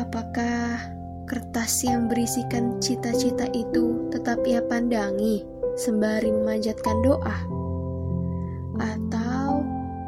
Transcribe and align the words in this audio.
Apakah 0.00 0.80
kertas 1.28 1.84
yang 1.84 2.08
berisikan 2.08 2.80
cita-cita 2.80 3.44
itu 3.52 4.08
tetap 4.08 4.40
ia 4.48 4.64
pandangi 4.64 5.44
sembari 5.76 6.32
memanjatkan 6.32 7.04
doa? 7.04 7.36
Atau 8.80 9.60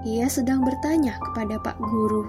ia 0.09 0.33
sedang 0.33 0.65
bertanya 0.65 1.13
kepada 1.29 1.61
Pak 1.61 1.77
Guru, 1.77 2.25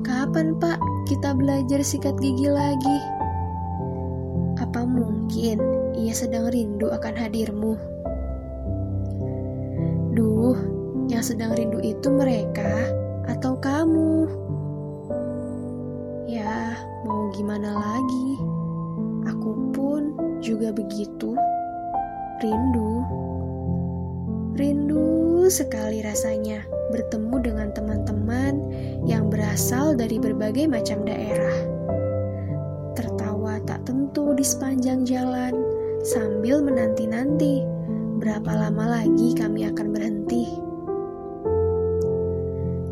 "Kapan, 0.00 0.56
Pak, 0.56 0.80
kita 1.08 1.36
belajar 1.36 1.80
sikat 1.84 2.16
gigi 2.20 2.48
lagi. 2.48 2.98
Apa 4.60 4.84
mungkin 4.84 5.60
ia 5.96 6.14
sedang 6.16 6.48
rindu 6.48 6.88
akan 6.88 7.14
hadirmu? 7.16 7.74
Duh, 10.16 10.58
yang 11.08 11.24
sedang 11.24 11.52
rindu 11.56 11.80
itu 11.84 12.08
mereka 12.12 12.88
atau 13.26 13.56
kamu? 13.58 14.28
Sekali 25.50 26.00
rasanya 26.00 26.62
bertemu 26.94 27.36
dengan 27.42 27.68
teman-teman 27.74 28.54
yang 29.04 29.26
berasal 29.28 29.98
dari 29.98 30.22
berbagai 30.22 30.70
macam 30.70 31.02
daerah. 31.02 31.58
Tertawa 32.94 33.58
tak 33.66 33.82
tentu 33.84 34.32
di 34.38 34.46
sepanjang 34.46 35.02
jalan 35.02 35.52
sambil 36.06 36.62
menanti-nanti 36.62 37.66
berapa 38.22 38.52
lama 38.52 39.02
lagi 39.02 39.34
kami 39.34 39.66
akan 39.66 39.86
berhenti. 39.90 40.46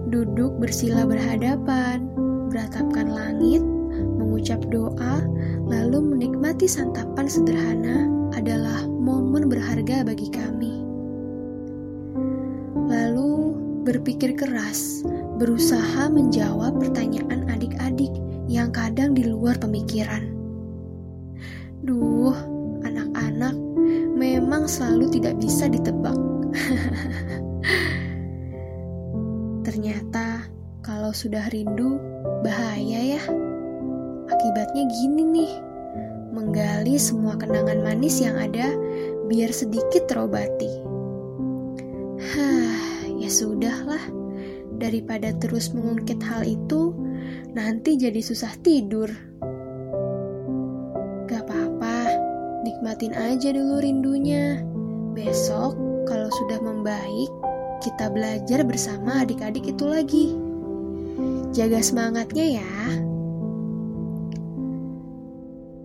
Duduk 0.09 0.59
bersila 0.59 1.05
berhadapan, 1.05 2.11
beratapkan 2.51 3.13
langit, 3.13 3.61
mengucap 3.95 4.59
doa, 4.73 5.23
lalu 5.69 6.01
menikmati 6.01 6.65
santapan 6.65 7.29
sederhana 7.29 8.09
adalah 8.33 8.89
momen 8.89 9.53
berharga 9.53 10.03
bagi 10.03 10.33
kami. 10.33 10.88
Berpikir 13.89 14.37
keras, 14.37 15.01
berusaha 15.41 16.13
menjawab 16.13 16.77
pertanyaan 16.77 17.49
adik-adik 17.49 18.13
yang 18.45 18.69
kadang 18.69 19.17
di 19.17 19.25
luar 19.25 19.57
pemikiran. 19.57 20.29
Duh, 21.81 22.37
anak-anak 22.85 23.57
memang 24.13 24.69
selalu 24.69 25.09
tidak 25.17 25.41
bisa 25.41 25.73
ditebak. 25.73 26.21
Ternyata 29.67 30.45
kalau 30.85 31.17
sudah 31.17 31.49
rindu 31.49 31.97
bahaya 32.45 33.17
ya. 33.17 33.23
Akibatnya 34.29 34.85
gini 34.85 35.25
nih, 35.25 35.53
menggali 36.37 37.01
semua 37.01 37.41
kenangan 37.41 37.81
manis 37.81 38.21
yang 38.21 38.37
ada 38.37 38.69
biar 39.33 39.49
sedikit 39.49 40.13
terobati. 40.13 40.88
Ya 43.29 43.45
sudahlah. 43.45 44.01
Daripada 44.81 45.37
terus 45.37 45.77
mengungkit 45.77 46.17
hal 46.25 46.49
itu, 46.49 46.97
nanti 47.53 48.01
jadi 48.01 48.25
susah 48.25 48.57
tidur. 48.65 49.13
Gak 51.29 51.45
apa-apa, 51.45 52.09
nikmatin 52.65 53.13
aja 53.13 53.53
dulu 53.53 53.85
rindunya. 53.85 54.65
Besok, 55.13 55.77
kalau 56.09 56.33
sudah 56.41 56.57
membaik, 56.57 57.29
kita 57.85 58.09
belajar 58.09 58.65
bersama 58.65 59.29
adik-adik 59.29 59.77
itu 59.77 59.85
lagi. 59.85 60.33
Jaga 61.53 61.85
semangatnya 61.85 62.65
ya. 62.65 62.73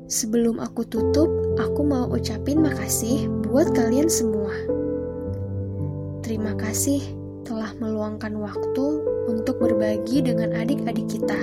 Sebelum 0.08 0.64
aku 0.64 0.88
tutup, 0.88 1.28
aku 1.60 1.84
mau 1.84 2.08
ucapin 2.08 2.64
makasih 2.64 3.28
buat 3.44 3.76
kalian 3.76 4.08
semua. 4.08 4.56
Terima 6.24 6.56
kasih 6.56 7.23
telah 7.54 7.70
meluangkan 7.78 8.34
waktu 8.42 8.86
untuk 9.30 9.62
berbagi 9.62 10.26
dengan 10.26 10.58
adik-adik 10.58 11.06
kita. 11.06 11.38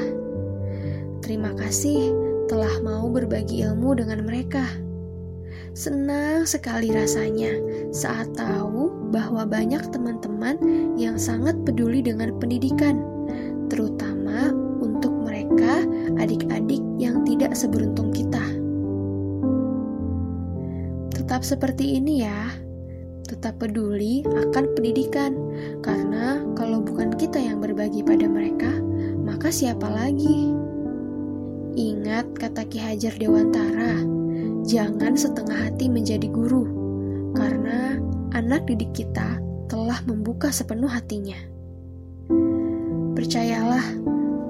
Terima 1.22 1.54
kasih 1.54 2.10
telah 2.50 2.82
mau 2.82 3.06
berbagi 3.06 3.62
ilmu 3.62 3.94
dengan 3.94 4.26
mereka. 4.26 4.66
Senang 5.70 6.50
sekali 6.50 6.90
rasanya 6.90 7.54
saat 7.94 8.26
tahu 8.34 8.90
bahwa 9.14 9.46
banyak 9.46 9.86
teman-teman 9.94 10.58
yang 10.98 11.14
sangat 11.14 11.54
peduli 11.62 12.02
dengan 12.02 12.34
pendidikan, 12.42 13.06
terutama 13.70 14.50
untuk 14.82 15.14
mereka 15.14 15.86
adik-adik 16.18 16.82
yang 16.98 17.22
tidak 17.22 17.54
seberuntung 17.54 18.10
kita. 18.10 18.42
Tetap 21.14 21.46
seperti 21.46 22.02
ini 22.02 22.26
ya 22.26 22.50
tetap 23.30 23.62
peduli 23.62 24.26
akan 24.26 24.74
pendidikan, 24.74 25.49
karena 25.80 26.44
kalau 26.56 26.84
bukan 26.84 27.16
kita 27.16 27.40
yang 27.40 27.60
berbagi 27.60 28.04
pada 28.04 28.28
mereka, 28.28 28.68
maka 29.24 29.48
siapa 29.48 29.88
lagi? 29.88 30.52
Ingat 31.76 32.36
kata 32.36 32.68
Ki 32.68 32.76
Hajar 32.76 33.16
Dewantara, 33.16 33.96
jangan 34.68 35.16
setengah 35.16 35.70
hati 35.70 35.88
menjadi 35.88 36.28
guru, 36.28 36.68
karena 37.32 37.96
anak 38.36 38.68
didik 38.68 38.92
kita 38.92 39.40
telah 39.70 40.02
membuka 40.04 40.52
sepenuh 40.52 40.90
hatinya. 40.90 41.38
Percayalah 43.16 43.84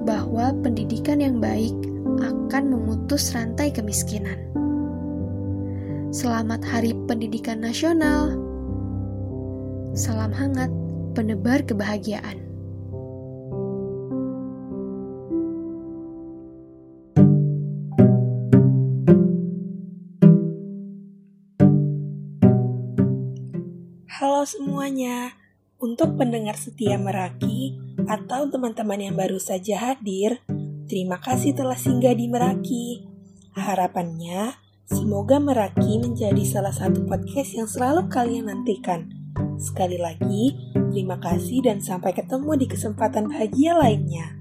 bahwa 0.03 0.51
pendidikan 0.65 1.21
yang 1.21 1.37
baik 1.39 1.75
akan 2.19 2.73
memutus 2.73 3.31
rantai 3.31 3.71
kemiskinan. 3.71 4.37
Selamat 6.11 6.59
Hari 6.67 6.91
Pendidikan 7.07 7.63
Nasional! 7.63 8.35
Salam 9.95 10.31
hangat, 10.31 10.71
penebar 11.11 11.67
kebahagiaan. 11.67 12.39
Halo 24.21 24.45
semuanya, 24.45 25.35
untuk 25.81 26.15
pendengar 26.17 26.55
setia 26.57 26.97
Meraki 26.97 27.77
atau 28.05 28.49
teman-teman 28.49 29.01
yang 29.01 29.15
baru 29.17 29.37
saja 29.37 29.91
hadir, 29.91 30.41
terima 30.87 31.19
kasih 31.19 31.57
telah 31.57 31.77
singgah 31.77 32.13
di 32.13 32.29
Meraki. 32.29 33.05
Harapannya, 33.57 34.55
semoga 34.87 35.41
Meraki 35.41 35.99
menjadi 35.99 36.41
salah 36.45 36.73
satu 36.73 37.03
podcast 37.03 37.51
yang 37.57 37.67
selalu 37.67 38.07
kalian 38.07 38.47
nantikan 38.47 39.21
Sekali 39.61 39.97
lagi, 40.01 40.57
terima 40.91 41.15
kasih 41.17 41.63
dan 41.63 41.79
sampai 41.79 42.11
ketemu 42.11 42.59
di 42.59 42.67
kesempatan 42.67 43.31
bahagia 43.31 43.79
lainnya. 43.79 44.40